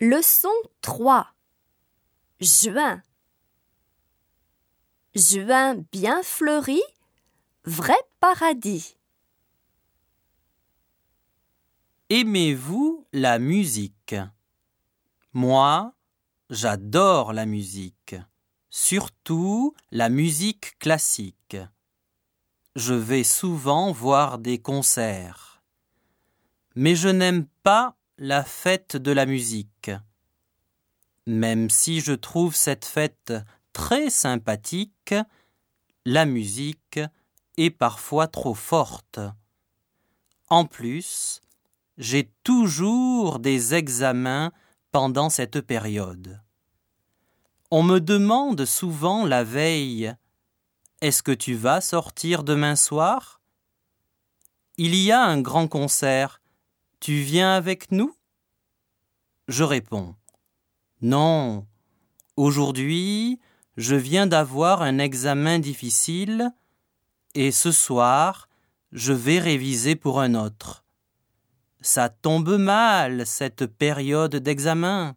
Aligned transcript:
Leçon 0.00 0.48
3 0.80 1.28
Juin 2.40 3.00
Juin 5.14 5.84
bien 5.92 6.20
fleuri, 6.24 6.82
vrai 7.64 7.94
paradis. 8.18 8.96
Aimez-vous 12.10 13.06
la 13.12 13.38
musique? 13.38 14.16
Moi, 15.32 15.94
j'adore 16.50 17.32
la 17.32 17.46
musique, 17.46 18.16
surtout 18.70 19.76
la 19.92 20.08
musique 20.08 20.76
classique. 20.80 21.56
Je 22.74 22.94
vais 22.94 23.22
souvent 23.22 23.92
voir 23.92 24.38
des 24.38 24.58
concerts. 24.58 25.62
Mais 26.74 26.96
je 26.96 27.08
n'aime 27.08 27.46
pas 27.62 27.96
la 28.18 28.44
fête 28.44 28.96
de 28.96 29.10
la 29.10 29.26
musique. 29.26 29.90
Même 31.26 31.70
si 31.70 32.00
je 32.00 32.12
trouve 32.12 32.54
cette 32.54 32.84
fête 32.84 33.32
très 33.72 34.10
sympathique, 34.10 35.14
la 36.04 36.24
musique 36.24 37.00
est 37.56 37.70
parfois 37.70 38.28
trop 38.28 38.54
forte. 38.54 39.18
En 40.48 40.64
plus, 40.64 41.40
j'ai 41.98 42.30
toujours 42.44 43.38
des 43.38 43.74
examens 43.74 44.52
pendant 44.92 45.30
cette 45.30 45.60
période. 45.60 46.40
On 47.70 47.82
me 47.82 47.98
demande 47.98 48.64
souvent 48.64 49.24
la 49.26 49.42
veille 49.42 50.14
Est-ce 51.00 51.22
que 51.22 51.32
tu 51.32 51.54
vas 51.54 51.80
sortir 51.80 52.44
demain 52.44 52.76
soir? 52.76 53.40
Il 54.76 54.94
y 54.94 55.10
a 55.10 55.22
un 55.22 55.40
grand 55.40 55.66
concert 55.66 56.40
tu 57.00 57.20
viens 57.20 57.54
avec 57.54 57.90
nous? 57.90 58.16
Je 59.48 59.64
réponds 59.64 60.14
Non. 61.02 61.66
Aujourd'hui, 62.36 63.38
je 63.76 63.94
viens 63.94 64.26
d'avoir 64.26 64.82
un 64.82 64.98
examen 64.98 65.58
difficile 65.58 66.50
et 67.34 67.50
ce 67.50 67.72
soir, 67.72 68.48
je 68.92 69.12
vais 69.12 69.38
réviser 69.38 69.96
pour 69.96 70.20
un 70.20 70.34
autre. 70.34 70.84
Ça 71.80 72.08
tombe 72.08 72.56
mal, 72.56 73.26
cette 73.26 73.66
période 73.66 74.36
d'examen. 74.36 75.16